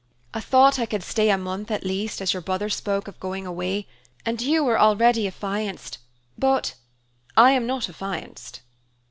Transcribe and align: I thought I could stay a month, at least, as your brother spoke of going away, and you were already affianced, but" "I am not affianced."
I 0.33 0.39
thought 0.39 0.79
I 0.79 0.87
could 0.87 1.03
stay 1.03 1.29
a 1.29 1.37
month, 1.37 1.69
at 1.69 1.85
least, 1.85 2.21
as 2.23 2.33
your 2.33 2.41
brother 2.41 2.69
spoke 2.69 3.07
of 3.07 3.19
going 3.19 3.45
away, 3.45 3.87
and 4.25 4.41
you 4.41 4.63
were 4.63 4.79
already 4.79 5.27
affianced, 5.27 5.99
but" 6.39 6.73
"I 7.37 7.51
am 7.51 7.67
not 7.67 7.87
affianced." 7.87 8.61